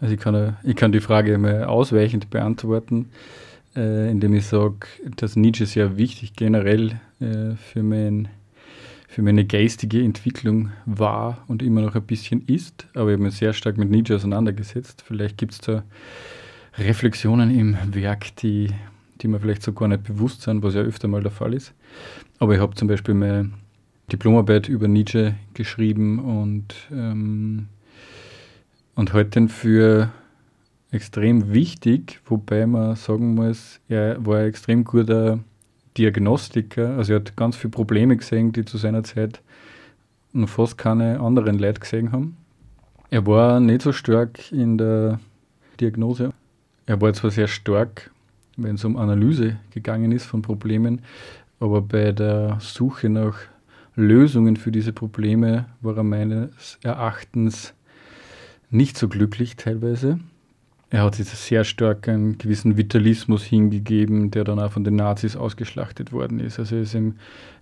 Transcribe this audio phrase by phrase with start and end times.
[0.00, 3.06] Also ich kann, ich kann die Frage mal ausweichend beantworten
[3.76, 8.28] äh, indem ich sage, dass Nietzsche sehr wichtig generell äh, für, mein,
[9.08, 12.86] für meine geistige Entwicklung war und immer noch ein bisschen ist.
[12.94, 15.04] Aber ich habe mich sehr stark mit Nietzsche auseinandergesetzt.
[15.06, 15.84] Vielleicht gibt es da
[16.76, 18.70] Reflexionen im Werk, die,
[19.20, 21.72] die mir vielleicht so gar nicht bewusst sind, was ja öfter mal der Fall ist.
[22.38, 23.50] Aber ich habe zum Beispiel meine
[24.10, 27.68] Diplomarbeit über Nietzsche geschrieben und, ähm,
[28.98, 30.10] und heute für
[30.90, 35.38] extrem wichtig, wobei man sagen muss, er war ein extrem guter
[35.96, 36.96] Diagnostiker.
[36.96, 39.40] Also er hat ganz viele Probleme gesehen, die zu seiner Zeit
[40.32, 42.38] noch fast keine anderen Leute gesehen haben.
[43.08, 45.20] Er war nicht so stark in der
[45.78, 46.32] Diagnose.
[46.86, 48.10] Er war zwar sehr stark,
[48.56, 51.02] wenn es um Analyse gegangen ist von Problemen,
[51.60, 53.38] aber bei der Suche nach
[53.94, 57.74] Lösungen für diese Probleme war er meines Erachtens
[58.70, 60.18] nicht so glücklich teilweise
[60.90, 65.36] er hat sich sehr stark einen gewissen Vitalismus hingegeben, der dann auch von den Nazis
[65.36, 66.58] ausgeschlachtet worden ist.
[66.58, 67.16] Also ist ihm,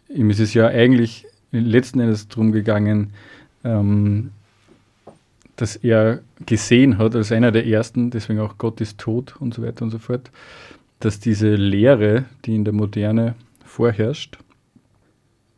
[0.08, 3.12] ihm ist es ja eigentlich letzten Endes darum gegangen,
[3.64, 4.30] ähm,
[5.56, 9.62] dass er gesehen hat, als einer der ersten, deswegen auch Gott ist tot und so
[9.62, 10.30] weiter und so fort,
[11.00, 13.34] dass diese Lehre, die in der Moderne
[13.64, 14.38] vorherrscht,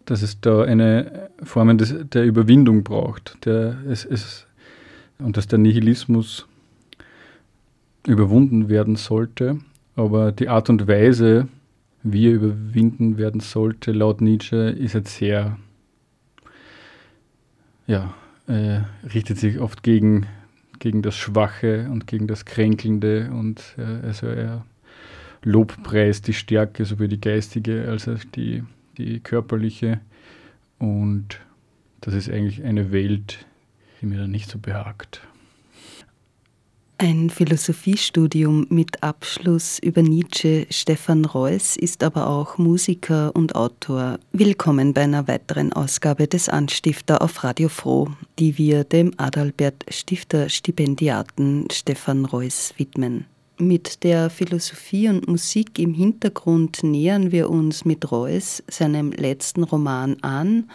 [0.07, 3.45] dass es da eine Form des, der Überwindung braucht.
[3.45, 4.47] Der, es, es,
[5.19, 6.47] und dass der Nihilismus
[8.06, 9.58] überwunden werden sollte.
[9.96, 11.48] Aber die Art und Weise,
[12.02, 15.58] wie er überwinden werden sollte, laut Nietzsche, ist jetzt sehr,
[17.86, 18.14] ja,
[18.46, 18.80] äh,
[19.12, 20.27] richtet sich oft gegen,
[20.78, 24.64] gegen das Schwache und gegen das Kränkelnde und äh, also er
[25.42, 28.64] lobpreist die Stärke, sowohl die geistige als auch die,
[28.96, 30.01] die körperliche.
[30.78, 31.40] Und
[32.01, 33.46] das ist eigentlich eine Welt,
[34.01, 35.23] die mir dann nicht so behagt.
[37.01, 44.19] Ein Philosophiestudium mit Abschluss über Nietzsche, Stefan Reuss ist aber auch Musiker und Autor.
[44.33, 48.08] Willkommen bei einer weiteren Ausgabe des Anstifter auf Radio Froh,
[48.41, 53.27] die wir dem Adalbert Stifter Stipendiaten Stefan Reuss widmen.
[53.61, 60.17] Mit der Philosophie und Musik im Hintergrund nähern wir uns mit Reuss seinem letzten Roman
[60.23, 60.69] an,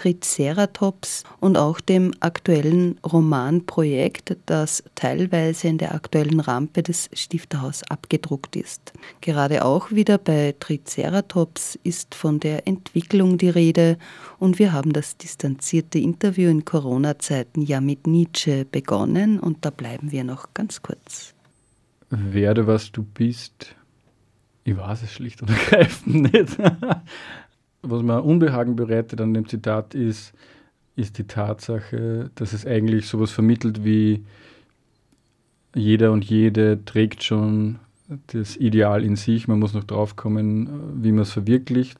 [0.00, 8.56] Triceratops und auch dem aktuellen Romanprojekt, das teilweise in der aktuellen Rampe des Stifterhaus abgedruckt
[8.56, 8.94] ist.
[9.20, 13.98] Gerade auch wieder bei Triceratops ist von der Entwicklung die Rede
[14.38, 20.12] und wir haben das distanzierte Interview in Corona-Zeiten ja mit Nietzsche begonnen und da bleiben
[20.12, 21.34] wir noch ganz kurz.
[22.08, 23.76] Werde, was du bist.
[24.64, 26.56] Ich weiß es schlicht und ergreifend nicht.
[27.82, 30.32] Was mir Unbehagen bereitet an dem Zitat ist,
[30.96, 34.24] ist die Tatsache, dass es eigentlich sowas vermittelt wie
[35.74, 37.78] jeder und jede trägt schon
[38.28, 41.98] das Ideal in sich, man muss noch draufkommen, wie man es verwirklicht.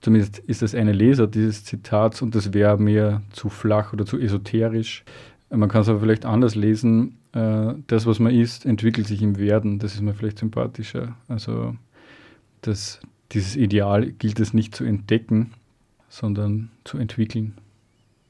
[0.00, 4.18] Zumindest ist das eine Leser dieses Zitats und das wäre mir zu flach oder zu
[4.18, 5.04] esoterisch.
[5.50, 7.18] Man kann es aber vielleicht anders lesen.
[7.32, 9.78] Äh, das, was man ist, entwickelt sich im Werden.
[9.78, 11.16] Das ist mir vielleicht sympathischer.
[11.28, 11.76] Also
[12.62, 13.00] das,
[13.34, 15.52] dieses Ideal gilt es nicht zu entdecken,
[16.08, 17.54] sondern zu entwickeln.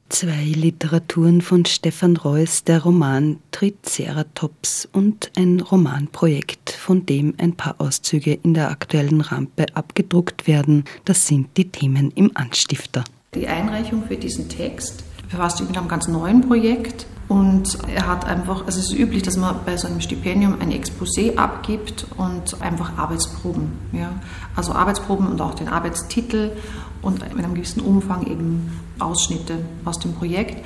[0.09, 7.81] Zwei Literaturen von Stefan Reuss, der Roman Triceratops und ein Romanprojekt, von dem ein paar
[7.81, 10.85] Auszüge in der aktuellen Rampe abgedruckt werden.
[11.05, 13.05] Das sind die Themen im Anstifter.
[13.35, 18.27] Die Einreichung für diesen Text befasst sich mit einem ganz neuen Projekt, und er hat
[18.27, 22.61] einfach, also es ist üblich, dass man bei so einem Stipendium ein Exposé abgibt und
[22.61, 23.73] einfach Arbeitsproben.
[23.93, 24.11] Ja?
[24.55, 26.53] Also Arbeitsproben und auch den Arbeitstitel
[27.01, 30.65] und mit einem gewissen Umfang eben Ausschnitte aus dem Projekt.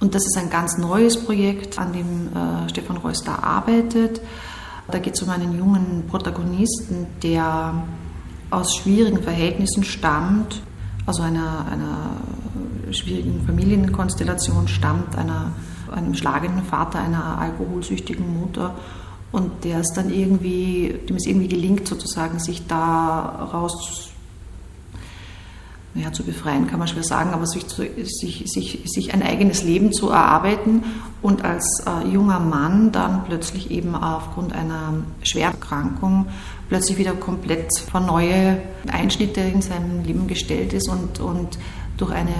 [0.00, 4.20] Und das ist ein ganz neues Projekt, an dem äh, Stefan Reuss da arbeitet.
[4.90, 7.74] Da geht es um einen jungen Protagonisten, der
[8.50, 10.62] aus schwierigen Verhältnissen stammt,
[11.04, 15.52] also einer, einer schwierigen Familienkonstellation stammt, einer
[15.92, 18.74] einem schlagenden Vater, einer alkoholsüchtigen Mutter.
[19.30, 24.08] Und der es dann irgendwie, dem es irgendwie gelingt, sozusagen sich da raus
[25.98, 29.92] naja, zu befreien kann man schwer sagen, aber sich, sich, sich, sich ein eigenes Leben
[29.92, 30.84] zu erarbeiten.
[31.22, 36.26] Und als äh, junger Mann dann plötzlich eben aufgrund einer Schwererkrankung
[36.68, 41.58] plötzlich wieder komplett vor neue Einschnitte in seinem Leben gestellt ist und, und
[41.98, 42.32] durch eine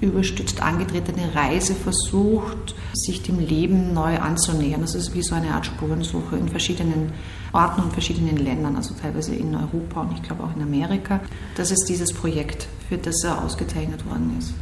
[0.00, 4.80] überstützt angetretene Reise versucht, sich dem Leben neu anzunähern.
[4.80, 7.12] Das ist wie so eine Art Spurensuche in verschiedenen
[7.52, 11.20] Orten und verschiedenen Ländern, also teilweise in Europa und ich glaube auch in Amerika.
[11.56, 14.54] Das ist dieses Projekt, für das er ausgezeichnet worden ist.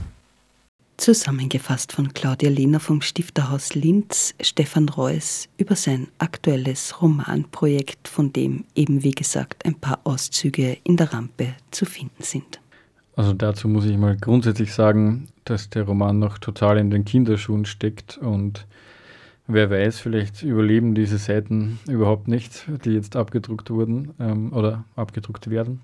[0.96, 8.64] Zusammengefasst von Claudia Lehner vom Stifterhaus Linz, Stefan Reuss über sein aktuelles Romanprojekt, von dem
[8.74, 12.59] eben wie gesagt ein paar Auszüge in der Rampe zu finden sind.
[13.20, 17.66] Also dazu muss ich mal grundsätzlich sagen, dass der Roman noch total in den Kinderschuhen
[17.66, 18.66] steckt und
[19.46, 25.50] wer weiß, vielleicht überleben diese Seiten überhaupt nicht, die jetzt abgedruckt wurden ähm, oder abgedruckt
[25.50, 25.82] werden.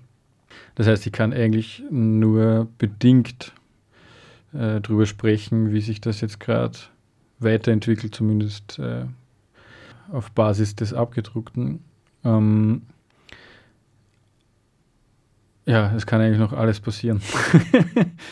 [0.73, 3.53] Das heißt, ich kann eigentlich nur bedingt
[4.53, 6.79] äh, darüber sprechen, wie sich das jetzt gerade
[7.37, 9.05] weiterentwickelt, zumindest äh,
[10.11, 11.83] auf Basis des Abgedruckten.
[12.23, 12.81] Ähm,
[15.67, 17.21] ja, es kann eigentlich noch alles passieren.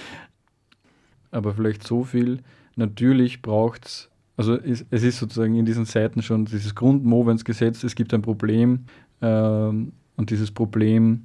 [1.32, 2.40] Aber vielleicht so viel.
[2.78, 7.96] Natürlich braucht es, also es, es ist sozusagen in diesen Seiten schon dieses Grundmovensgesetz, es
[7.96, 8.86] gibt ein Problem
[9.22, 11.24] ähm, und dieses Problem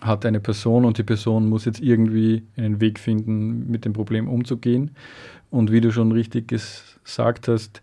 [0.00, 4.28] hat eine Person und die Person muss jetzt irgendwie einen Weg finden, mit dem Problem
[4.28, 4.92] umzugehen.
[5.50, 7.82] Und wie du schon richtig gesagt hast,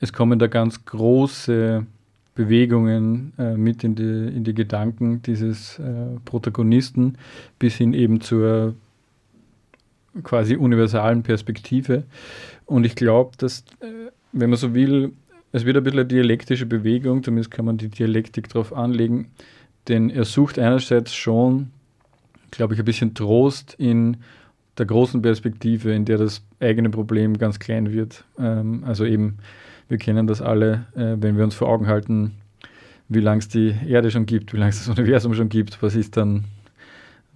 [0.00, 1.86] es kommen da ganz große
[2.34, 7.16] Bewegungen äh, mit in die, in die Gedanken dieses äh, Protagonisten
[7.58, 8.74] bis hin eben zur
[10.22, 12.04] quasi universalen Perspektive.
[12.66, 15.12] Und ich glaube, dass, äh, wenn man so will,
[15.52, 19.28] es wird ein bisschen eine dialektische Bewegung, zumindest kann man die Dialektik darauf anlegen,
[19.88, 21.70] denn er sucht einerseits schon,
[22.50, 24.16] glaube ich, ein bisschen Trost in
[24.78, 28.24] der großen Perspektive, in der das eigene Problem ganz klein wird.
[28.38, 29.38] Ähm, also eben
[29.88, 32.32] wir kennen das alle, äh, wenn wir uns vor Augen halten,
[33.08, 35.94] wie lange es die Erde schon gibt, wie lange es das Universum schon gibt, was
[35.94, 36.44] ist dann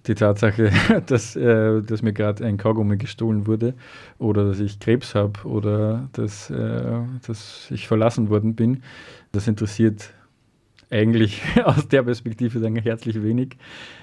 [0.07, 0.71] die Tatsache,
[1.05, 3.73] dass, äh, dass mir gerade ein Kaugummi gestohlen wurde
[4.17, 8.83] oder dass ich Krebs habe oder dass, äh, dass ich verlassen worden bin.
[9.31, 10.13] Das interessiert
[10.89, 13.57] eigentlich aus der Perspektive dann herzlich wenig.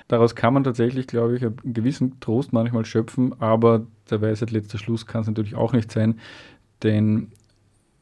[0.08, 4.78] Daraus kann man tatsächlich, glaube ich, einen gewissen Trost manchmal schöpfen, aber der Weisheit letzter
[4.78, 6.20] Schluss kann es natürlich auch nicht sein,
[6.82, 7.32] denn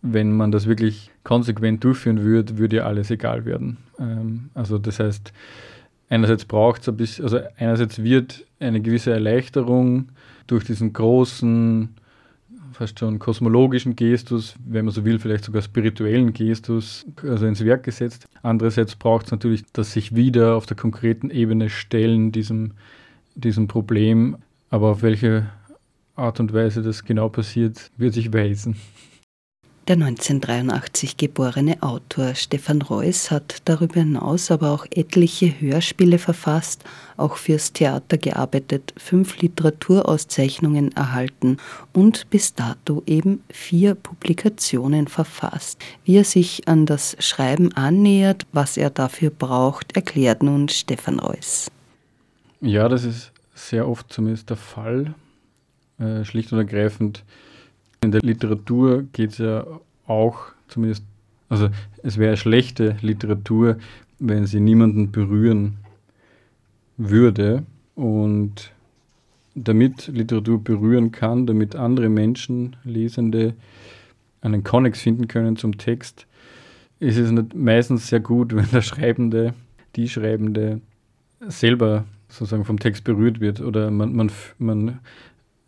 [0.05, 3.79] wenn man das wirklich konsequent durchführen würde, würde ja alles egal werden.
[3.99, 5.33] Ähm, also das heißt,
[6.11, 10.11] einerseits braucht es ein bisschen, also einerseits wird eine gewisse Erleichterung
[10.47, 11.89] durch diesen großen,
[12.73, 17.85] fast schon kosmologischen Gestus, wenn man so will, vielleicht sogar spirituellen Gestus, also ins Werk
[17.85, 18.29] gesetzt.
[18.43, 22.73] Andererseits braucht es natürlich, dass sich wieder auf der konkreten Ebene stellen diesem,
[23.37, 24.37] diesem Problem.
[24.69, 25.47] Aber auf welche
[26.15, 28.77] Art und Weise das genau passiert, wird sich weisen.
[29.87, 36.85] Der 1983 geborene Autor Stefan Reuss hat darüber hinaus aber auch etliche Hörspiele verfasst,
[37.19, 41.59] auch fürs Theater gearbeitet, fünf Literaturauszeichnungen erhalten
[41.93, 45.79] und bis dato eben vier Publikationen verfasst.
[46.07, 51.71] Wie er sich an das Schreiben annähert, was er dafür braucht, erklärt nun Stefan Reuss.
[52.63, 55.15] Ja, das ist sehr oft zumindest der Fall.
[55.99, 57.23] Äh, schlicht und ergreifend
[58.05, 59.67] in der Literatur geht es ja
[60.07, 61.05] auch zumindest,
[61.49, 61.69] also
[62.03, 63.79] es wäre schlechte Literatur,
[64.19, 65.79] wenn sie niemanden berühren
[66.97, 67.65] würde.
[67.95, 68.73] Und
[69.55, 73.55] damit Literatur berühren kann, damit andere Menschen, Lesende,
[74.41, 76.27] einen Konnex finden können zum Text,
[77.01, 79.55] ist es meistens sehr gut, wenn der Schreibende,
[79.97, 80.81] die Schreibende
[81.41, 83.61] selber sozusagen vom Text berührt wird.
[83.61, 84.99] Oder man, man, man,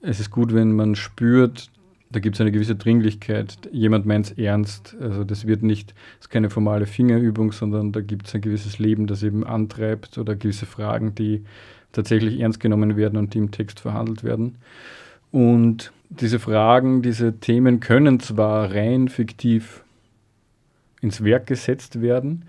[0.01, 1.71] es ist gut, wenn man spürt,
[2.11, 3.69] da gibt es eine gewisse Dringlichkeit.
[3.73, 4.97] Jemand meint es ernst.
[5.01, 8.79] Also das wird nicht, das ist keine formale Fingerübung, sondern da gibt es ein gewisses
[8.79, 11.45] Leben, das eben antreibt oder gewisse Fragen, die
[11.93, 14.57] tatsächlich ernst genommen werden und die im Text verhandelt werden.
[15.33, 19.83] Und diese Fragen, diese Themen können zwar rein fiktiv
[21.01, 22.45] ins Werk gesetzt werden.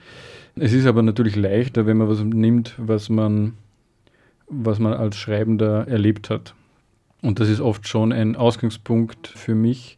[0.56, 3.54] Es ist aber natürlich leichter, wenn man was nimmt, was man,
[4.48, 6.54] was man als Schreibender erlebt hat.
[7.22, 9.98] Und das ist oft schon ein Ausgangspunkt für mich,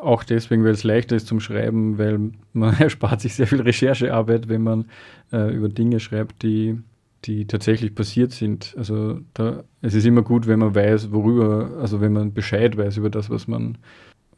[0.00, 4.48] auch deswegen, weil es leichter ist zum Schreiben, weil man erspart sich sehr viel Recherchearbeit,
[4.48, 4.86] wenn man
[5.32, 6.78] äh, über Dinge schreibt, die,
[7.24, 8.74] die tatsächlich passiert sind.
[8.76, 12.96] Also da, es ist immer gut, wenn man weiß, worüber, also wenn man Bescheid weiß
[12.96, 13.78] über das, was man,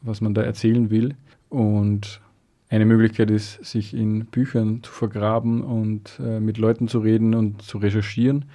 [0.01, 1.15] was man da erzählen will.
[1.49, 2.21] Und
[2.69, 7.61] eine Möglichkeit ist, sich in Büchern zu vergraben und äh, mit Leuten zu reden und
[7.61, 8.45] zu recherchieren.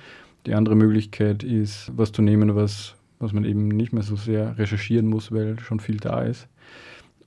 [0.46, 4.58] Die andere Möglichkeit ist, was zu nehmen, was, was man eben nicht mehr so sehr
[4.58, 6.48] recherchieren muss, weil schon viel da ist.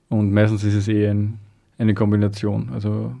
[0.08, 1.38] Und meistens ist es eh ein,
[1.78, 2.70] eine Kombination.
[2.70, 3.14] Also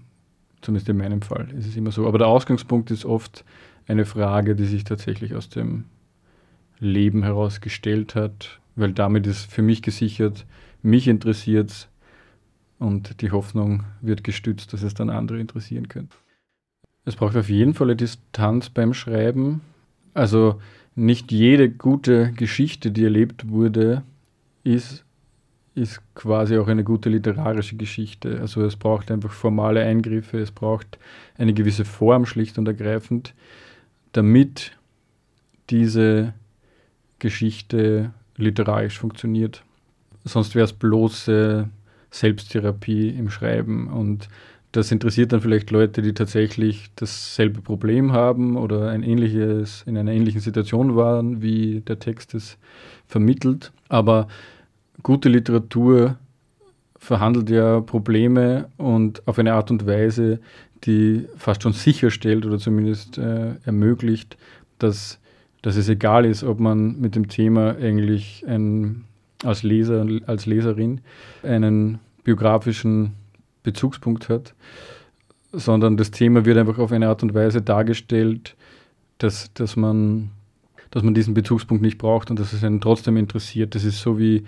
[0.60, 2.06] zumindest in meinem Fall ist es immer so.
[2.06, 3.44] Aber der Ausgangspunkt ist oft
[3.86, 5.84] eine Frage, die sich tatsächlich aus dem
[6.78, 10.46] Leben herausgestellt hat, weil damit ist für mich gesichert,
[10.82, 11.88] mich interessiert es
[12.78, 16.16] und die Hoffnung wird gestützt, dass es dann andere interessieren könnte.
[17.04, 19.60] Es braucht auf jeden Fall eine Distanz beim Schreiben.
[20.14, 20.60] Also
[21.00, 24.02] nicht jede gute Geschichte, die erlebt wurde,
[24.64, 25.04] ist,
[25.74, 28.38] ist quasi auch eine gute literarische Geschichte.
[28.40, 30.98] Also es braucht einfach formale Eingriffe, es braucht
[31.38, 33.34] eine gewisse Form schlicht und ergreifend,
[34.12, 34.76] damit
[35.70, 36.34] diese
[37.18, 39.62] Geschichte literarisch funktioniert.
[40.24, 41.68] Sonst wäre es bloße
[42.10, 44.28] Selbsttherapie im Schreiben und
[44.72, 50.12] das interessiert dann vielleicht Leute, die tatsächlich dasselbe Problem haben oder ein ähnliches, in einer
[50.12, 52.56] ähnlichen Situation waren, wie der Text es
[53.08, 53.72] vermittelt.
[53.88, 54.28] Aber
[55.02, 56.16] gute Literatur
[56.96, 60.38] verhandelt ja Probleme und auf eine Art und Weise,
[60.84, 64.36] die fast schon sicherstellt oder zumindest äh, ermöglicht,
[64.78, 65.18] dass,
[65.62, 69.04] dass es egal ist, ob man mit dem Thema eigentlich ein,
[69.42, 71.00] als Leser, als Leserin
[71.42, 73.14] einen biografischen
[73.62, 74.54] Bezugspunkt hat,
[75.52, 78.56] sondern das Thema wird einfach auf eine Art und Weise dargestellt,
[79.18, 80.30] dass, dass, man,
[80.90, 83.74] dass man diesen Bezugspunkt nicht braucht und dass es einen trotzdem interessiert.
[83.74, 84.44] Das ist so wie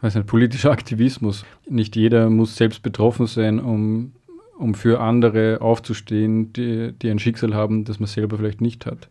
[0.00, 1.44] weiß nicht, politischer Aktivismus.
[1.68, 4.12] Nicht jeder muss selbst betroffen sein, um,
[4.58, 9.08] um für andere aufzustehen, die, die ein Schicksal haben, das man selber vielleicht nicht hat.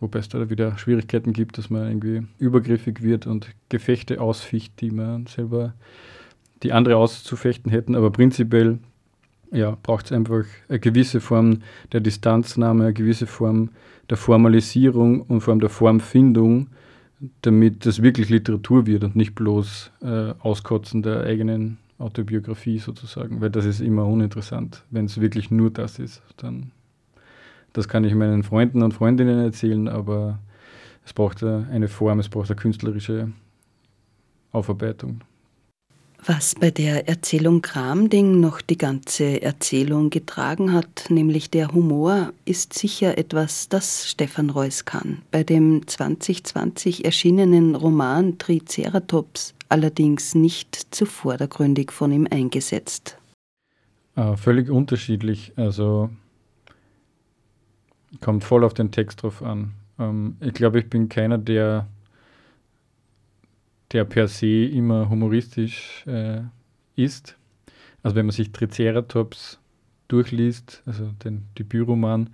[0.00, 4.90] Wobei es da wieder Schwierigkeiten gibt, dass man irgendwie übergriffig wird und Gefechte ausficht, die
[4.90, 5.74] man selber
[6.62, 7.94] die andere auszufechten hätten.
[7.94, 8.78] Aber prinzipiell
[9.52, 13.70] ja, braucht es einfach eine gewisse Form der Distanznahme, eine gewisse Form
[14.10, 16.68] der Formalisierung und vor allem der Formfindung,
[17.42, 23.50] damit das wirklich Literatur wird und nicht bloß äh, Auskotzen der eigenen Autobiografie sozusagen, weil
[23.50, 24.84] das ist immer uninteressant.
[24.90, 26.72] Wenn es wirklich nur das ist, dann
[27.72, 30.38] das kann ich meinen Freunden und Freundinnen erzählen, aber
[31.04, 33.32] es braucht eine Form, es braucht eine künstlerische
[34.50, 35.20] Aufarbeitung.
[36.24, 42.74] Was bei der Erzählung Kramding noch die ganze Erzählung getragen hat, nämlich der Humor, ist
[42.74, 45.22] sicher etwas, das Stefan Reuss kann.
[45.30, 53.18] Bei dem 2020 erschienenen Roman Triceratops allerdings nicht zu vordergründig von ihm eingesetzt.
[54.16, 55.52] Äh, völlig unterschiedlich.
[55.56, 56.10] Also
[58.20, 59.72] kommt voll auf den Text drauf an.
[59.98, 61.86] Ähm, ich glaube, ich bin keiner, der
[63.92, 66.40] der per se immer humoristisch äh,
[66.96, 67.36] ist.
[68.02, 69.58] Also wenn man sich Triceratops
[70.08, 72.30] durchliest, also den Debütroman,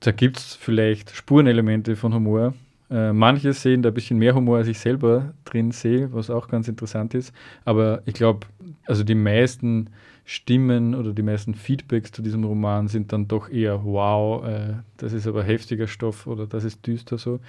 [0.00, 2.54] da gibt es vielleicht Spurenelemente von Humor.
[2.90, 6.48] Äh, manche sehen da ein bisschen mehr Humor, als ich selber drin sehe, was auch
[6.48, 7.32] ganz interessant ist.
[7.64, 8.46] Aber ich glaube,
[8.86, 9.90] also die meisten
[10.24, 15.12] Stimmen oder die meisten Feedbacks zu diesem Roman sind dann doch eher wow, äh, das
[15.12, 17.40] ist aber heftiger Stoff oder das ist düster so.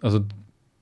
[0.00, 0.20] Also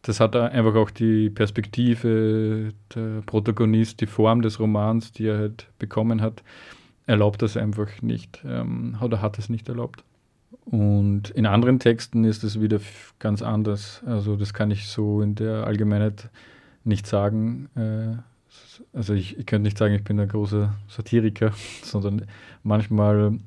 [0.03, 5.67] das hat einfach auch die Perspektive, der Protagonist, die Form des Romans, die er halt
[5.79, 6.43] bekommen hat,
[7.07, 10.05] erlaubt das einfach nicht ähm, oder hat es nicht erlaubt.
[10.65, 12.81] Und in anderen Texten ist es wieder
[13.19, 14.03] ganz anders.
[14.07, 16.29] Also das kann ich so in der Allgemeinheit
[16.85, 17.69] nicht sagen.
[17.75, 18.19] Äh,
[18.93, 21.53] also ich, ich könnte nicht sagen, ich bin ein großer Satiriker,
[21.83, 22.27] sondern
[22.63, 23.39] manchmal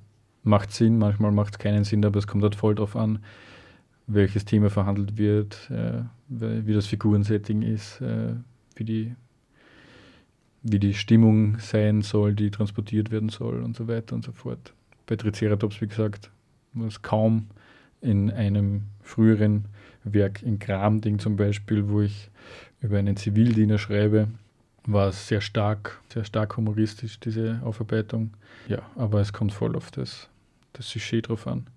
[0.44, 3.20] macht es Sinn, manchmal macht es keinen Sinn, aber es kommt halt voll drauf an,
[4.14, 8.34] welches Thema verhandelt wird, äh, wie das Figurensetting ist, äh,
[8.76, 9.16] wie, die,
[10.64, 14.74] wie die Stimmung sein soll, die transportiert werden soll und so weiter und so fort.
[15.08, 16.32] Bei Triceratops, wie gesagt,
[16.74, 17.48] was kaum
[18.02, 19.66] in einem früheren
[20.04, 22.30] Werk, in Kramding zum Beispiel, wo ich
[22.82, 24.28] über einen Zivildiener schreibe,
[24.86, 28.32] war es sehr stark, sehr stark humoristisch, diese Aufarbeitung.
[28.68, 30.28] Ja, aber es kommt voll auf das,
[30.74, 31.68] das Sujet drauf an.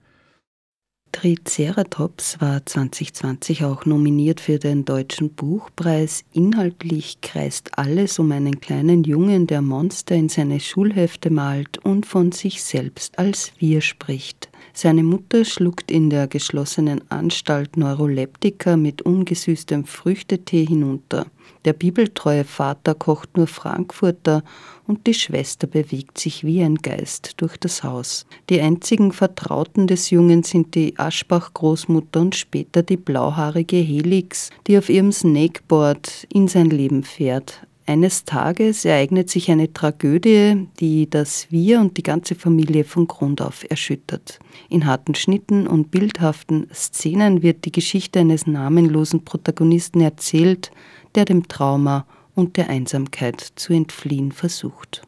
[1.15, 6.25] Triceratops war 2020 auch nominiert für den Deutschen Buchpreis.
[6.33, 12.33] Inhaltlich kreist alles um einen kleinen Jungen, der Monster in seine Schulhefte malt und von
[12.33, 14.51] sich selbst als Wir spricht.
[14.73, 21.27] Seine Mutter schluckt in der geschlossenen Anstalt Neuroleptika mit ungesüßtem Früchtetee hinunter.
[21.65, 24.43] Der bibeltreue Vater kocht nur Frankfurter
[24.87, 28.27] und die Schwester bewegt sich wie ein Geist durch das Haus.
[28.51, 34.89] Die einzigen Vertrauten des Jungen sind die Aschbach-Großmutter und später die blauhaarige Helix, die auf
[34.89, 41.81] ihrem Snakeboard in sein Leben fährt, Eines Tages ereignet sich eine Tragödie, die das Wir
[41.81, 44.39] und die ganze Familie von Grund auf erschüttert.
[44.71, 50.71] In harten Schnitten und bildhaften Szenen wird die Geschichte eines namenlosen Protagonisten erzählt,
[51.15, 55.03] der dem Trauma und der Einsamkeit zu entfliehen versucht.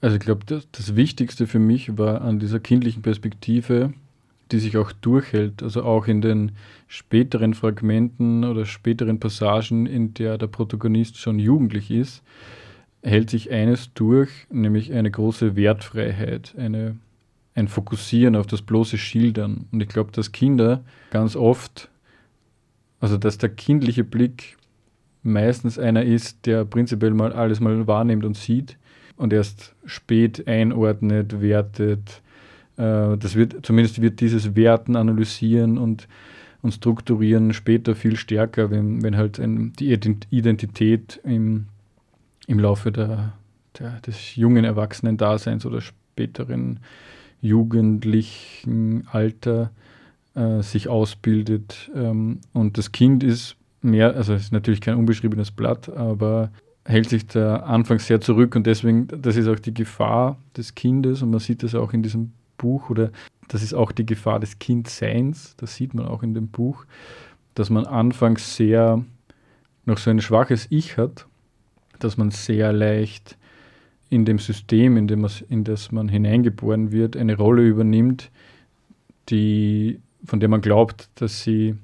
[0.00, 3.94] Also ich glaube, das, das Wichtigste für mich war an dieser kindlichen Perspektive,
[4.52, 6.52] die sich auch durchhält, also auch in den
[6.86, 12.22] späteren Fragmenten oder späteren Passagen, in der der Protagonist schon jugendlich ist,
[13.02, 16.96] hält sich eines durch, nämlich eine große Wertfreiheit, eine,
[17.54, 19.66] ein Fokussieren auf das bloße Schildern.
[19.72, 21.90] Und ich glaube, dass Kinder ganz oft,
[23.00, 24.56] also dass der kindliche Blick
[25.22, 28.78] meistens einer ist, der prinzipiell mal alles mal wahrnimmt und sieht
[29.16, 32.22] und erst spät einordnet, wertet,
[32.76, 36.08] äh, das wird, zumindest wird dieses Werten, Analysieren und,
[36.62, 39.92] und Strukturieren später viel stärker, wenn, wenn halt ein, die
[40.30, 41.66] Identität im,
[42.46, 43.34] im Laufe der,
[43.78, 46.80] der, des jungen Erwachsenen-Daseins oder späteren
[47.40, 49.70] jugendlichen Alter
[50.34, 51.90] äh, sich ausbildet.
[51.94, 56.50] Ähm, und das Kind ist mehr, also es ist natürlich kein unbeschriebenes Blatt, aber
[56.86, 61.22] hält sich da anfangs sehr zurück und deswegen, das ist auch die Gefahr des Kindes
[61.22, 63.10] und man sieht das auch in diesem Buch oder
[63.48, 66.86] das ist auch die Gefahr des Kindseins, das sieht man auch in dem Buch,
[67.54, 69.04] dass man anfangs sehr
[69.84, 71.26] noch so ein schwaches Ich hat,
[71.98, 73.36] dass man sehr leicht
[74.10, 78.30] in dem System, in, dem, in das man hineingeboren wird, eine Rolle übernimmt,
[79.28, 81.76] die, von der man glaubt, dass sie,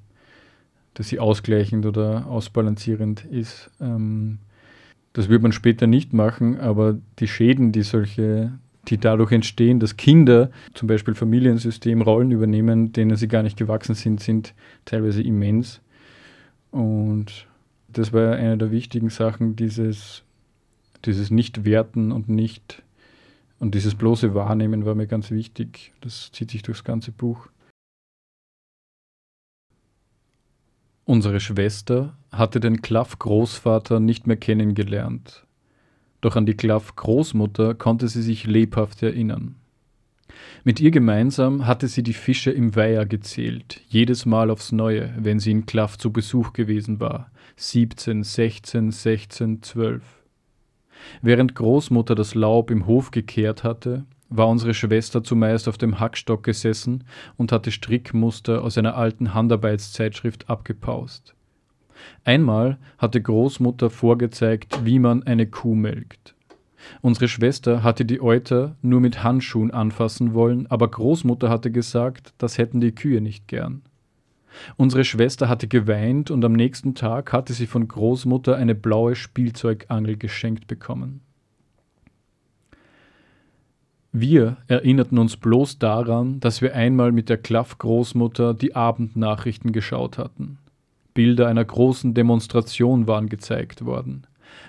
[0.95, 3.71] dass sie ausgleichend oder ausbalancierend ist.
[3.81, 4.39] Ähm,
[5.13, 8.53] das wird man später nicht machen, aber die Schäden, die solche
[8.89, 13.95] die dadurch entstehen, dass Kinder zum Beispiel Familiensystem Rollen übernehmen, denen sie gar nicht gewachsen
[13.95, 15.81] sind, sind teilweise immens.
[16.71, 17.47] Und
[17.89, 20.23] das war eine der wichtigen Sachen, dieses,
[21.05, 22.83] dieses Nicht-Werten und nicht
[23.61, 25.93] und dieses bloße Wahrnehmen war mir ganz wichtig.
[26.01, 27.49] Das zieht sich durchs ganze Buch.
[31.05, 35.45] Unsere Schwester hatte den Klaff-Großvater nicht mehr kennengelernt
[36.21, 39.57] doch an die Klaff Großmutter konnte sie sich lebhaft erinnern.
[40.65, 45.39] Mit ihr gemeinsam hatte sie die Fische im Weiher gezählt, jedes Mal aufs Neue, wenn
[45.39, 47.31] sie in Klaff zu Besuch gewesen war.
[47.57, 50.03] 17, 16, 16, 12.
[51.23, 56.43] Während Großmutter das Laub im Hof gekehrt hatte, war unsere Schwester zumeist auf dem Hackstock
[56.43, 57.05] gesessen
[57.37, 61.35] und hatte Strickmuster aus einer alten Handarbeitszeitschrift abgepaust.
[62.25, 66.35] Einmal hatte Großmutter vorgezeigt, wie man eine Kuh melkt.
[67.03, 72.59] Unsere Schwester hatte die Euter nur mit Handschuhen anfassen wollen, aber Großmutter hatte gesagt, das
[72.59, 73.83] hätten die Kühe nicht gern.
[74.77, 80.17] Unsere Schwester hatte geweint und am nächsten Tag hatte sie von Großmutter eine blaue Spielzeugangel
[80.17, 81.21] geschenkt bekommen.
[84.13, 90.19] Wir erinnerten uns bloß daran, dass wir einmal mit der Klaff Großmutter die Abendnachrichten geschaut
[90.19, 90.59] hatten.
[91.15, 94.27] Bilder einer großen Demonstration waren gezeigt worden.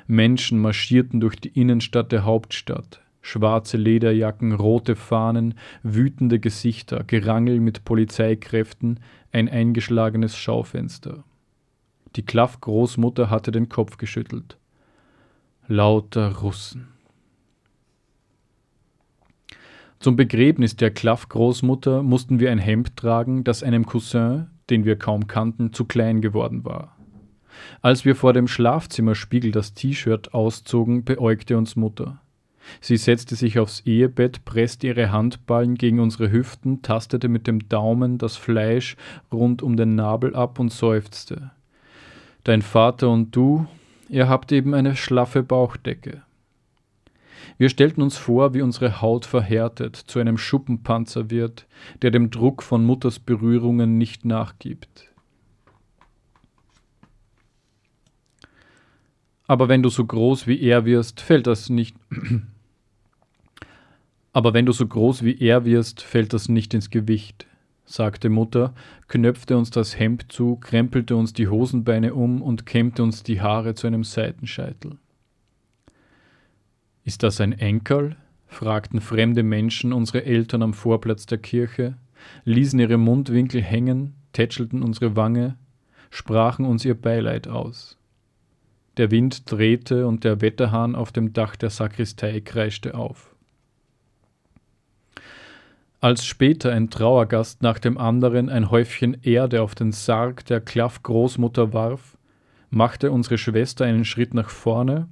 [0.07, 3.01] Menschen marschierten durch die Innenstadt der Hauptstadt.
[3.21, 8.99] Schwarze Lederjacken, rote Fahnen, wütende Gesichter, Gerangel mit Polizeikräften,
[9.31, 11.23] ein eingeschlagenes Schaufenster.
[12.15, 14.57] Die Klaff-Großmutter hatte den Kopf geschüttelt.
[15.67, 16.87] Lauter Russen.
[19.99, 25.27] Zum Begräbnis der Klaff-Großmutter mussten wir ein Hemd tragen, das einem Cousin, den wir kaum
[25.27, 26.97] kannten, zu klein geworden war.
[27.81, 32.19] Als wir vor dem Schlafzimmerspiegel das T-Shirt auszogen, beäugte uns Mutter.
[32.79, 38.17] Sie setzte sich aufs Ehebett, presste ihre Handballen gegen unsere Hüften, tastete mit dem Daumen
[38.17, 38.95] das Fleisch
[39.31, 41.51] rund um den Nabel ab und seufzte.
[42.43, 43.67] Dein Vater und du,
[44.09, 46.23] ihr habt eben eine schlaffe Bauchdecke.
[47.57, 51.67] Wir stellten uns vor, wie unsere Haut verhärtet zu einem Schuppenpanzer wird,
[52.01, 55.11] der dem Druck von Mutters Berührungen nicht nachgibt.
[59.51, 61.95] Aber wenn du so groß wie er wirst, fällt das nicht.
[64.33, 67.47] Aber wenn du so groß wie er wirst, fällt das nicht ins Gewicht,
[67.83, 68.73] sagte Mutter,
[69.09, 73.75] knöpfte uns das Hemd zu, krempelte uns die Hosenbeine um und kämmte uns die Haare
[73.75, 74.97] zu einem Seitenscheitel.
[77.03, 78.15] Ist das ein Enkel?
[78.47, 81.95] fragten fremde Menschen unsere Eltern am Vorplatz der Kirche,
[82.43, 85.57] ließen ihre Mundwinkel hängen, tätschelten unsere Wange,
[86.09, 87.97] sprachen uns ihr Beileid aus.
[88.97, 93.33] Der Wind drehte und der Wetterhahn auf dem Dach der Sakristei kreischte auf.
[96.01, 101.03] Als später ein Trauergast nach dem anderen ein Häufchen Erde auf den Sarg der Klaff
[101.03, 102.17] Großmutter warf,
[102.69, 105.07] machte unsere Schwester einen Schritt nach vorne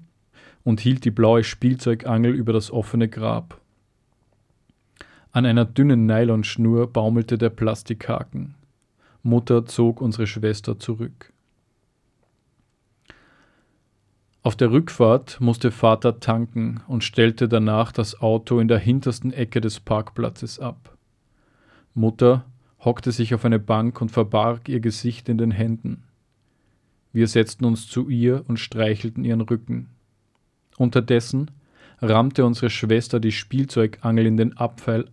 [0.70, 3.60] und hielt die blaue Spielzeugangel über das offene Grab.
[5.32, 8.54] An einer dünnen Nylonschnur baumelte der Plastikhaken.
[9.24, 11.34] Mutter zog unsere Schwester zurück.
[14.44, 19.62] Auf der Rückfahrt musste Vater tanken und stellte danach das Auto in der hintersten Ecke
[19.62, 20.96] des Parkplatzes ab.
[21.96, 22.46] Mutter
[22.78, 26.04] hockte sich auf eine Bank und verbarg ihr Gesicht in den Händen.
[27.12, 29.90] Wir setzten uns zu ihr und streichelten ihren Rücken.
[30.80, 31.52] Unterdessen
[32.02, 35.10] rammte unsere Schwester die Spielzeugangel in den Abfall.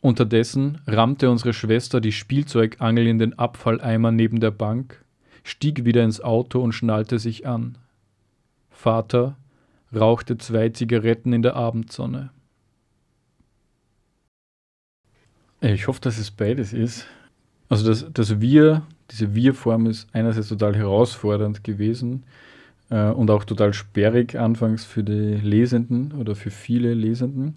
[0.00, 5.04] Unterdessen rammte unsere Schwester die Spielzeugangel in den Abfalleimer neben der Bank
[5.44, 7.78] stieg wieder ins Auto und schnallte sich an.
[8.68, 9.36] Vater
[9.94, 12.30] rauchte zwei Zigaretten in der Abendsonne.
[15.60, 17.06] Ich hoffe, dass es beides ist.
[17.68, 22.24] Also das, das Wir, diese Wir-Form ist einerseits total herausfordernd gewesen
[22.94, 27.56] äh, und auch total sperrig anfangs für die Lesenden oder für viele Lesenden.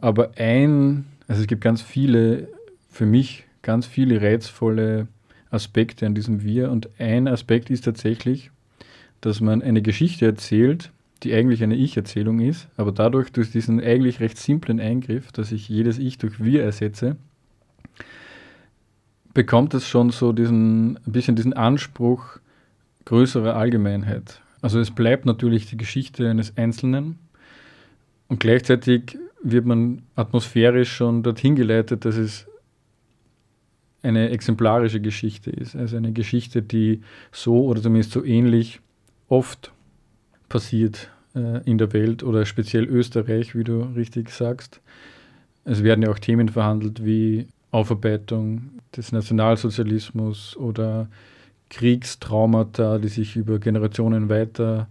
[0.00, 2.48] Aber ein, also es gibt ganz viele,
[2.90, 5.06] für mich ganz viele reizvolle
[5.50, 6.70] Aspekte an diesem Wir.
[6.70, 8.50] Und ein Aspekt ist tatsächlich,
[9.20, 10.90] dass man eine Geschichte erzählt,
[11.22, 15.68] die eigentlich eine Ich-Erzählung ist, aber dadurch durch diesen eigentlich recht simplen Eingriff, dass ich
[15.68, 17.16] jedes Ich durch Wir ersetze,
[19.34, 22.38] bekommt es schon so diesen, ein bisschen diesen Anspruch
[23.04, 24.40] größerer Allgemeinheit.
[24.60, 27.18] Also es bleibt natürlich die Geschichte eines Einzelnen
[28.28, 32.46] und gleichzeitig wird man atmosphärisch schon dorthin geleitet, dass es
[34.02, 35.76] eine exemplarische Geschichte ist.
[35.76, 38.80] Also eine Geschichte, die so oder zumindest so ähnlich
[39.28, 39.72] oft
[40.48, 44.80] passiert äh, in der Welt oder speziell Österreich, wie du richtig sagst.
[45.64, 51.08] Es werden ja auch Themen verhandelt wie Aufarbeitung des Nationalsozialismus oder
[51.70, 54.88] Kriegstraumata, die sich über Generationen weiter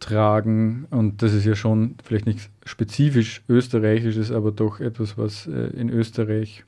[0.00, 0.86] tragen.
[0.90, 5.88] Und das ist ja schon vielleicht nicht spezifisch österreichisches, aber doch etwas, was äh, in
[5.88, 6.64] Österreich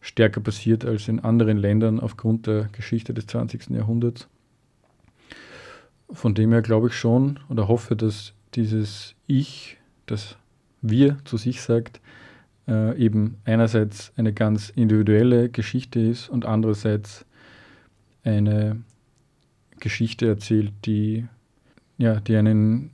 [0.00, 3.70] stärker passiert als in anderen Ländern aufgrund der Geschichte des 20.
[3.70, 4.28] Jahrhunderts.
[6.10, 10.36] Von dem her glaube ich schon oder hoffe, dass dieses Ich, das
[10.82, 12.00] wir zu sich sagt,
[12.68, 17.24] äh, eben einerseits eine ganz individuelle Geschichte ist und andererseits
[18.24, 18.82] eine
[19.80, 21.26] Geschichte erzählt, die,
[21.98, 22.90] ja, die einen,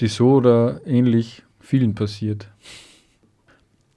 [0.00, 2.48] die so oder ähnlich vielen passiert.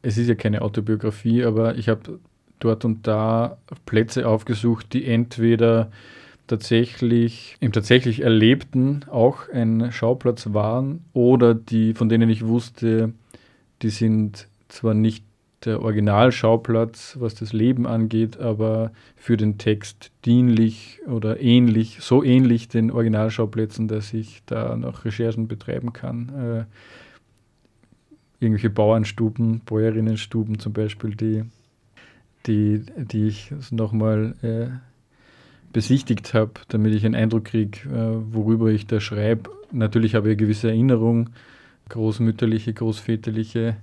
[0.01, 2.19] Es ist ja keine Autobiografie, aber ich habe
[2.59, 5.91] dort und da Plätze aufgesucht, die entweder
[6.47, 13.13] tatsächlich im tatsächlich Erlebten auch ein Schauplatz waren oder die, von denen ich wusste,
[13.81, 15.25] die sind zwar nicht
[15.65, 22.67] der Originalschauplatz, was das Leben angeht, aber für den Text dienlich oder ähnlich, so ähnlich
[22.67, 26.29] den Originalschauplätzen, dass ich da noch Recherchen betreiben kann.
[26.29, 26.65] Äh,
[28.39, 31.43] irgendwelche Bauernstuben, Bäuerinnenstuben zum Beispiel, die
[32.47, 34.67] die, die ich nochmal äh,
[35.73, 39.49] besichtigt habe, damit ich einen Eindruck kriege, äh, worüber ich da schreibe.
[39.71, 41.31] Natürlich habe ich eine gewisse Erinnerung,
[41.89, 43.77] großmütterliche, großväterliche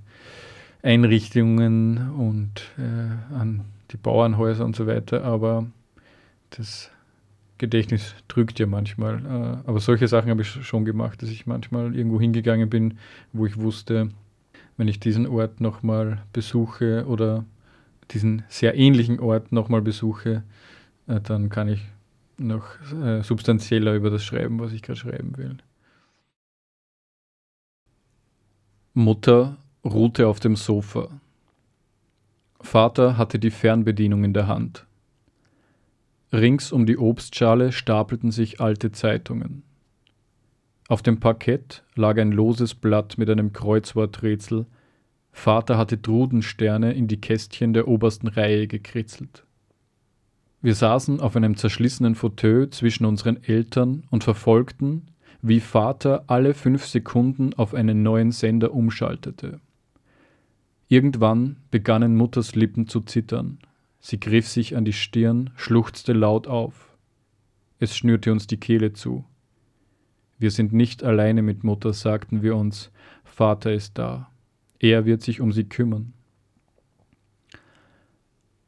[0.82, 5.66] Einrichtungen und äh, an die Bauernhäuser und so weiter, aber
[6.50, 6.90] das
[7.58, 9.18] Gedächtnis drückt ja manchmal.
[9.24, 12.98] Äh, aber solche Sachen habe ich schon gemacht, dass ich manchmal irgendwo hingegangen bin,
[13.32, 14.10] wo ich wusste,
[14.76, 17.44] wenn ich diesen Ort nochmal besuche oder
[18.10, 20.42] diesen sehr ähnlichen Ort nochmal besuche,
[21.06, 21.82] äh, dann kann ich
[22.38, 25.58] noch äh, substanzieller über das schreiben, was ich gerade schreiben will.
[28.94, 31.08] Mutter ruhte auf dem Sofa.
[32.60, 34.86] Vater hatte die Fernbedienung in der Hand.
[36.32, 39.64] Rings um die Obstschale stapelten sich alte Zeitungen.
[40.88, 44.66] Auf dem Parkett lag ein loses Blatt mit einem Kreuzworträtsel,
[45.32, 49.44] Vater hatte Trudensterne in die Kästchen der obersten Reihe gekritzelt.
[50.60, 55.06] Wir saßen auf einem zerschlissenen Fauteuil zwischen unseren Eltern und verfolgten,
[55.40, 59.60] wie Vater alle fünf Sekunden auf einen neuen Sender umschaltete.
[60.92, 63.60] Irgendwann begannen Mutters Lippen zu zittern.
[63.98, 66.94] Sie griff sich an die Stirn, schluchzte laut auf.
[67.78, 69.24] Es schnürte uns die Kehle zu.
[70.38, 72.90] Wir sind nicht alleine mit Mutter, sagten wir uns,
[73.24, 74.30] Vater ist da.
[74.80, 76.12] Er wird sich um sie kümmern.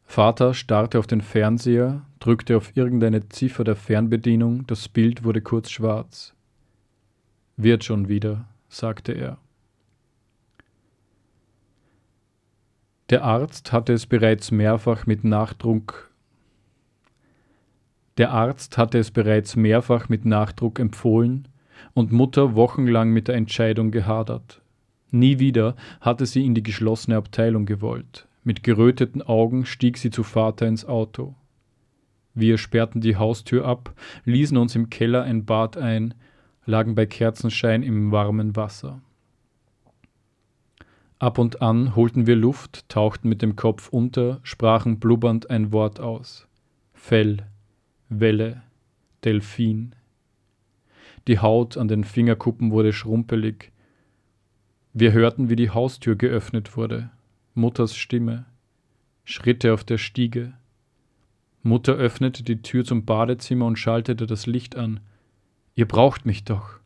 [0.04, 5.70] Vater starrte auf den Fernseher, drückte auf irgendeine Ziffer der Fernbedienung, das Bild wurde kurz
[5.70, 6.32] schwarz.
[7.58, 9.43] Wird schon wieder, sagte er.
[13.10, 16.10] Der Arzt hatte es bereits mehrfach mit Nachdruck
[18.16, 21.48] Der Arzt hatte es bereits mehrfach mit Nachdruck empfohlen,
[21.92, 24.62] und Mutter wochenlang mit der Entscheidung gehadert.
[25.10, 28.26] Nie wieder hatte sie in die geschlossene Abteilung gewollt.
[28.42, 31.34] Mit geröteten Augen stieg sie zu Vater ins Auto.
[32.32, 33.92] Wir sperrten die Haustür ab,
[34.24, 36.14] ließen uns im Keller ein Bad ein,
[36.64, 39.02] lagen bei Kerzenschein im warmen Wasser.
[41.24, 45.98] Ab und an holten wir Luft, tauchten mit dem Kopf unter, sprachen blubbernd ein Wort
[45.98, 46.46] aus.
[46.92, 47.46] Fell,
[48.10, 48.60] Welle,
[49.24, 49.94] Delfin.
[51.26, 53.72] Die Haut an den Fingerkuppen wurde schrumpelig.
[54.92, 57.08] Wir hörten, wie die Haustür geöffnet wurde.
[57.54, 58.44] Mutters Stimme.
[59.24, 60.52] Schritte auf der Stiege.
[61.62, 65.00] Mutter öffnete die Tür zum Badezimmer und schaltete das Licht an.
[65.74, 66.80] Ihr braucht mich doch.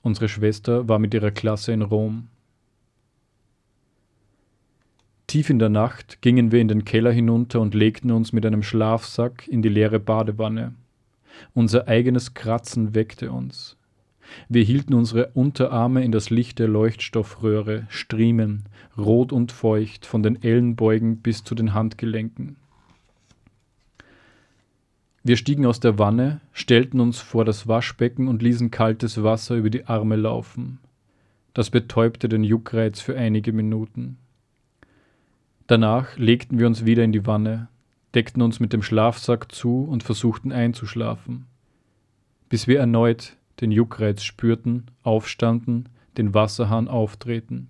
[0.00, 2.28] Unsere Schwester war mit ihrer Klasse in Rom.
[5.28, 8.62] Tief in der Nacht gingen wir in den Keller hinunter und legten uns mit einem
[8.62, 10.74] Schlafsack in die leere Badewanne.
[11.52, 13.76] Unser eigenes Kratzen weckte uns.
[14.48, 18.64] Wir hielten unsere Unterarme in das Licht der Leuchtstoffröhre, Striemen,
[18.96, 22.56] rot und feucht, von den Ellenbeugen bis zu den Handgelenken.
[25.22, 29.68] Wir stiegen aus der Wanne, stellten uns vor das Waschbecken und ließen kaltes Wasser über
[29.68, 30.78] die Arme laufen.
[31.52, 34.16] Das betäubte den Juckreiz für einige Minuten.
[35.68, 37.68] Danach legten wir uns wieder in die Wanne,
[38.14, 41.46] deckten uns mit dem Schlafsack zu und versuchten einzuschlafen,
[42.48, 47.68] bis wir erneut den Juckreiz spürten, aufstanden, den Wasserhahn auftreten.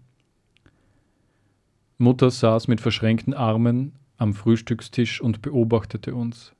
[1.96, 6.52] Mutter saß mit verschränkten Armen am Frühstückstisch und beobachtete uns.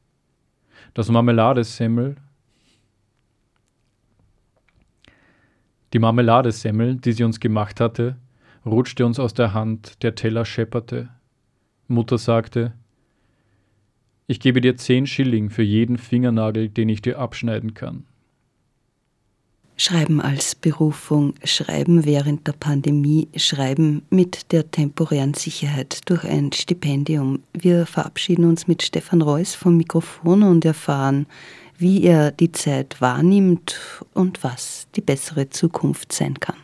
[0.92, 2.16] Das Marmeladesemmel,
[5.92, 8.16] die Marmeladesemmel, die sie uns gemacht hatte,
[8.66, 11.11] rutschte uns aus der Hand, der Teller schepperte.
[11.88, 12.72] Mutter sagte,
[14.27, 18.05] ich gebe dir zehn Schilling für jeden Fingernagel, den ich dir abschneiden kann.
[19.81, 27.44] Schreiben als Berufung, Schreiben während der Pandemie, Schreiben mit der temporären Sicherheit durch ein Stipendium.
[27.53, 31.27] Wir verabschieden uns mit Stefan Reuss vom Mikrofon und erfahren,
[31.79, 33.81] wie er die Zeit wahrnimmt
[34.14, 36.57] und was die bessere Zukunft sein kann.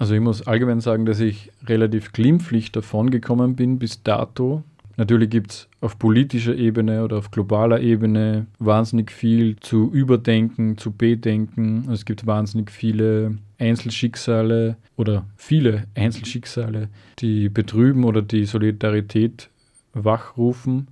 [0.00, 4.62] Also ich muss allgemein sagen, dass ich relativ glimpflich davon gekommen bin bis dato.
[4.96, 10.90] Natürlich gibt es auf politischer Ebene oder auf globaler Ebene wahnsinnig viel zu überdenken, zu
[10.90, 11.86] bedenken.
[11.92, 19.50] Es gibt wahnsinnig viele Einzelschicksale oder viele Einzelschicksale, die betrüben oder die Solidarität
[19.92, 20.88] wachrufen.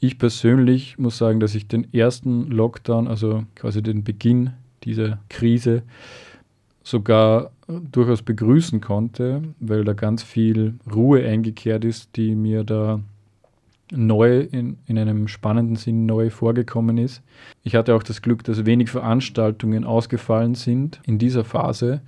[0.00, 4.50] Ich persönlich muss sagen, dass ich den ersten Lockdown, also quasi den Beginn
[4.82, 5.84] dieser Krise,
[6.82, 7.52] sogar
[7.92, 13.00] durchaus begrüßen konnte, weil da ganz viel Ruhe eingekehrt ist, die mir da
[13.92, 17.22] neu, in, in einem spannenden Sinn neu vorgekommen ist.
[17.62, 22.00] Ich hatte auch das Glück, dass wenig Veranstaltungen ausgefallen sind in dieser Phase.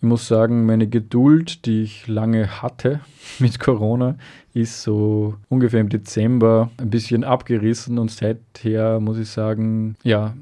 [0.00, 3.00] Ich muss sagen, meine Geduld, die ich lange hatte
[3.38, 4.16] mit Corona,
[4.54, 10.34] ist so ungefähr im Dezember ein bisschen abgerissen und seither muss ich sagen, ja,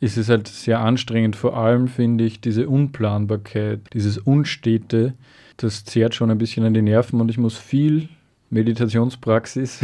[0.00, 1.36] ist es halt sehr anstrengend.
[1.36, 5.14] Vor allem finde ich diese Unplanbarkeit, dieses Unstete,
[5.58, 8.08] das zehrt schon ein bisschen an die Nerven und ich muss viel
[8.48, 9.80] Meditationspraxis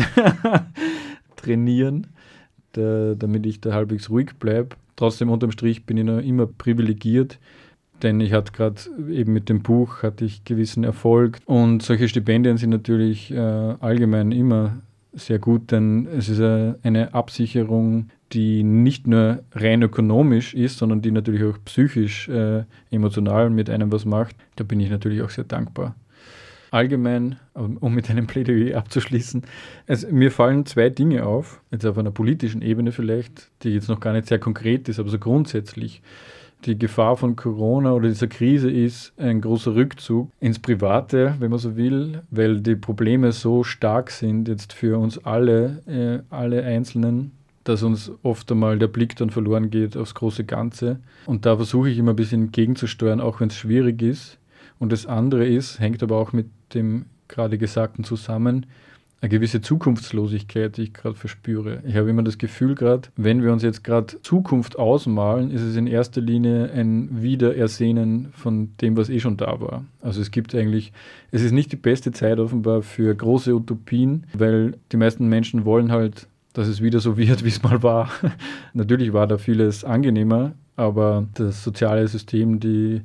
[1.37, 2.07] trainieren,
[2.73, 4.77] da, damit ich da halbwegs ruhig bleibe.
[4.97, 7.39] Trotzdem unterm Strich bin ich noch immer privilegiert,
[8.03, 12.57] denn ich hatte gerade eben mit dem Buch hatte ich gewissen Erfolg und solche Stipendien
[12.57, 14.79] sind natürlich äh, allgemein immer
[15.17, 21.11] sehr gut, denn es ist eine Absicherung, die nicht nur rein ökonomisch ist, sondern die
[21.11, 24.37] natürlich auch psychisch, äh, emotional mit einem was macht.
[24.57, 25.95] Da bin ich natürlich auch sehr dankbar.
[26.73, 29.43] Allgemein, um mit einem Plädoyer abzuschließen,
[29.87, 34.01] also mir fallen zwei Dinge auf, jetzt auf einer politischen Ebene vielleicht, die jetzt noch
[34.01, 36.03] gar nicht sehr konkret ist, aber so grundsätzlich
[36.65, 41.59] die Gefahr von Corona oder dieser Krise ist ein großer Rückzug ins Private, wenn man
[41.59, 47.33] so will, weil die Probleme so stark sind jetzt für uns alle, äh, alle Einzelnen,
[47.65, 51.01] dass uns oft einmal der Blick dann verloren geht aufs große Ganze.
[51.27, 54.39] Und da versuche ich immer ein bisschen gegenzusteuern, auch wenn es schwierig ist.
[54.79, 58.67] Und das andere ist, hängt aber auch mit dem gerade Gesagten zusammen,
[59.27, 61.83] eine gewisse Zukunftslosigkeit, die ich gerade verspüre.
[61.85, 65.75] Ich habe immer das Gefühl gerade, wenn wir uns jetzt gerade Zukunft ausmalen, ist es
[65.75, 69.85] in erster Linie ein Wiederersehnen von dem, was eh schon da war.
[70.01, 70.93] Also es gibt eigentlich,
[71.33, 75.91] es ist nicht die beste Zeit offenbar für große Utopien, weil die meisten Menschen wollen
[75.91, 78.09] halt, dass es wieder so wird, wie es mal war.
[78.75, 83.03] Natürlich war da vieles angenehmer, aber das soziale System, die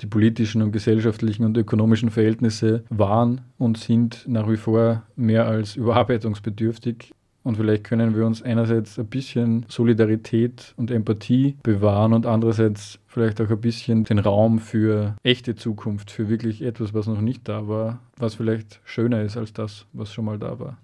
[0.00, 5.76] die politischen und gesellschaftlichen und ökonomischen Verhältnisse waren und sind nach wie vor mehr als
[5.76, 7.12] überarbeitungsbedürftig.
[7.42, 13.40] Und vielleicht können wir uns einerseits ein bisschen Solidarität und Empathie bewahren und andererseits vielleicht
[13.40, 17.66] auch ein bisschen den Raum für echte Zukunft, für wirklich etwas, was noch nicht da
[17.66, 20.76] war, was vielleicht schöner ist als das, was schon mal da war.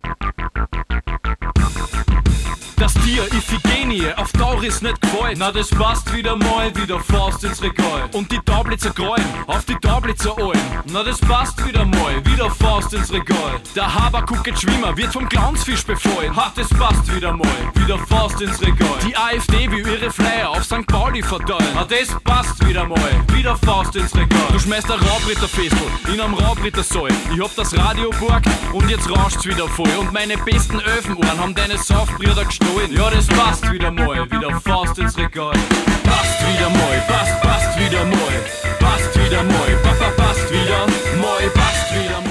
[3.17, 5.39] Tier Iphigenie auf Tauris nicht gefällt.
[5.39, 8.11] Na, das passt wieder mal wieder fast ins Regal.
[8.13, 10.61] Und die Tablitzer Gräuen auf die Tablitzer Alm.
[10.93, 13.59] Na, das passt wieder mal wieder fast ins Regal.
[13.75, 16.37] Der Haberkucket Schwimmer wird vom Clownsfisch befallen.
[16.37, 18.99] Ha, das passt wieder mal wieder fast ins Regal.
[19.07, 20.87] Die AfD will ihre Flyer auf St.
[20.87, 21.73] Pauli verteilen.
[21.75, 22.99] Na, das passt wieder mal
[23.33, 24.49] wieder fast ins Regal.
[24.53, 25.79] Du schmeißt ein Raubritterfestel
[26.13, 27.09] in einem Raubrittersaal.
[27.33, 29.89] Ich hab das Radio borgt und jetzt rauscht's wieder voll.
[29.99, 32.93] Und meine besten Öfenohren haben deine Saufbrüder gestohlen.
[32.93, 35.53] Ja, ja, das passt wieder mal, wieder Faust ins Regal.
[36.03, 38.17] Passt wieder mal, passt, passt wieder mal,
[38.81, 39.77] passt wieder mal,
[40.17, 40.87] passt wieder
[41.21, 42.26] mal, passt wieder mal.